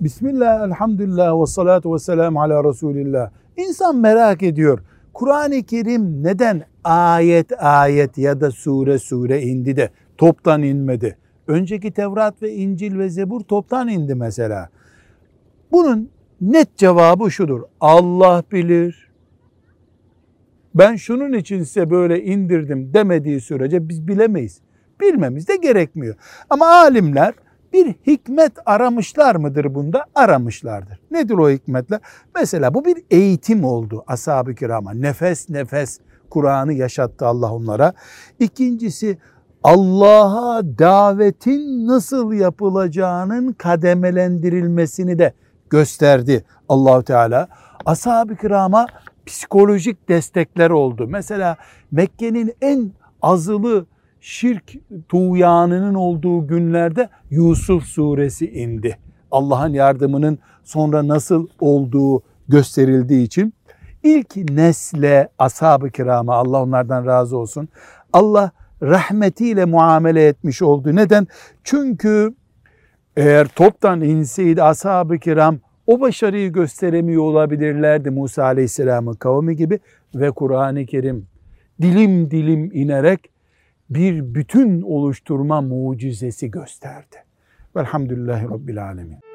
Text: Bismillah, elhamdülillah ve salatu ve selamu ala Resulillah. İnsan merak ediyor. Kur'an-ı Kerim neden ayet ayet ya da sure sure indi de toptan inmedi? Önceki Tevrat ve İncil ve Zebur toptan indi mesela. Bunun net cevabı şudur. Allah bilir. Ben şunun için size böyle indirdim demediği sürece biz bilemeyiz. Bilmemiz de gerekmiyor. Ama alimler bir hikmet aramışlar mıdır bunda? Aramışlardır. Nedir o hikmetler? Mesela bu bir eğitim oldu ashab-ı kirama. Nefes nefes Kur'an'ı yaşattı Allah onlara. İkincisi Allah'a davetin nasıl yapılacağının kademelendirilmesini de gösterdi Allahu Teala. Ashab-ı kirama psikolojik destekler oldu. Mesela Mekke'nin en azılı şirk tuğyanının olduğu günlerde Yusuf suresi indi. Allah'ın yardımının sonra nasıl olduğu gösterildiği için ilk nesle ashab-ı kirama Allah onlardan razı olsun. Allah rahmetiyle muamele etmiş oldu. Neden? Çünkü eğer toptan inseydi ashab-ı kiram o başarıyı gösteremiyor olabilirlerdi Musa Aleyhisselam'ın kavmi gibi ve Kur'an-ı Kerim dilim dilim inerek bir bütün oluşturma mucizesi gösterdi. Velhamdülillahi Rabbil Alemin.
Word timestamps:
Bismillah, 0.00 0.66
elhamdülillah 0.66 1.40
ve 1.40 1.46
salatu 1.46 1.94
ve 1.94 1.98
selamu 1.98 2.42
ala 2.42 2.64
Resulillah. 2.64 3.30
İnsan 3.56 3.96
merak 3.96 4.42
ediyor. 4.42 4.78
Kur'an-ı 5.12 5.62
Kerim 5.62 6.22
neden 6.22 6.62
ayet 6.84 7.62
ayet 7.62 8.18
ya 8.18 8.40
da 8.40 8.50
sure 8.50 8.98
sure 8.98 9.42
indi 9.42 9.76
de 9.76 9.90
toptan 10.18 10.62
inmedi? 10.62 11.18
Önceki 11.46 11.92
Tevrat 11.92 12.42
ve 12.42 12.52
İncil 12.52 12.98
ve 12.98 13.08
Zebur 13.08 13.40
toptan 13.40 13.88
indi 13.88 14.14
mesela. 14.14 14.68
Bunun 15.72 16.10
net 16.40 16.76
cevabı 16.76 17.30
şudur. 17.30 17.62
Allah 17.80 18.42
bilir. 18.52 19.10
Ben 20.74 20.96
şunun 20.96 21.32
için 21.32 21.62
size 21.62 21.90
böyle 21.90 22.24
indirdim 22.24 22.94
demediği 22.94 23.40
sürece 23.40 23.88
biz 23.88 24.08
bilemeyiz. 24.08 24.60
Bilmemiz 25.00 25.48
de 25.48 25.56
gerekmiyor. 25.56 26.14
Ama 26.50 26.66
alimler 26.66 27.34
bir 27.74 27.94
hikmet 28.06 28.52
aramışlar 28.66 29.36
mıdır 29.36 29.74
bunda? 29.74 30.04
Aramışlardır. 30.14 31.00
Nedir 31.10 31.34
o 31.34 31.50
hikmetler? 31.50 32.00
Mesela 32.34 32.74
bu 32.74 32.84
bir 32.84 32.96
eğitim 33.10 33.64
oldu 33.64 34.04
ashab-ı 34.06 34.54
kirama. 34.54 34.92
Nefes 34.92 35.50
nefes 35.50 36.00
Kur'an'ı 36.30 36.72
yaşattı 36.72 37.26
Allah 37.26 37.52
onlara. 37.52 37.92
İkincisi 38.38 39.18
Allah'a 39.62 40.62
davetin 40.78 41.86
nasıl 41.86 42.32
yapılacağının 42.32 43.52
kademelendirilmesini 43.52 45.18
de 45.18 45.32
gösterdi 45.70 46.44
Allahu 46.68 47.02
Teala. 47.02 47.48
Ashab-ı 47.86 48.36
kirama 48.36 48.86
psikolojik 49.26 50.08
destekler 50.08 50.70
oldu. 50.70 51.06
Mesela 51.08 51.56
Mekke'nin 51.92 52.54
en 52.60 52.92
azılı 53.22 53.86
şirk 54.24 54.72
tuğyanının 55.08 55.94
olduğu 55.94 56.46
günlerde 56.46 57.08
Yusuf 57.30 57.84
suresi 57.84 58.50
indi. 58.50 58.98
Allah'ın 59.30 59.72
yardımının 59.72 60.38
sonra 60.62 61.08
nasıl 61.08 61.48
olduğu 61.60 62.22
gösterildiği 62.48 63.26
için 63.26 63.54
ilk 64.02 64.36
nesle 64.36 65.28
ashab-ı 65.38 65.90
kirama 65.90 66.34
Allah 66.34 66.62
onlardan 66.62 67.06
razı 67.06 67.36
olsun. 67.36 67.68
Allah 68.12 68.50
rahmetiyle 68.82 69.64
muamele 69.64 70.26
etmiş 70.26 70.62
oldu. 70.62 70.96
Neden? 70.96 71.26
Çünkü 71.64 72.34
eğer 73.16 73.48
toptan 73.48 74.00
inseydi 74.00 74.62
ashab-ı 74.62 75.18
kiram 75.18 75.58
o 75.86 76.00
başarıyı 76.00 76.52
gösteremiyor 76.52 77.22
olabilirlerdi 77.22 78.10
Musa 78.10 78.44
Aleyhisselam'ın 78.44 79.14
kavmi 79.14 79.56
gibi 79.56 79.78
ve 80.14 80.30
Kur'an-ı 80.30 80.86
Kerim 80.86 81.26
dilim 81.82 82.30
dilim 82.30 82.70
inerek 82.74 83.33
bir 83.90 84.34
bütün 84.34 84.82
oluşturma 84.82 85.60
mucizesi 85.60 86.50
gösterdi. 86.50 87.16
Velhamdülillahi 87.76 88.44
Rabbil 88.44 88.84
Alemin. 88.84 89.33